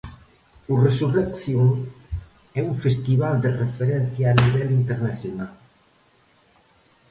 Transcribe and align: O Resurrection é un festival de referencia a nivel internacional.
O 0.71 0.73
Resurrection 0.87 1.63
é 2.59 2.61
un 2.71 2.75
festival 2.85 3.35
de 3.43 3.49
referencia 3.63 4.25
a 4.29 4.37
nivel 4.41 4.69
internacional. 4.81 5.53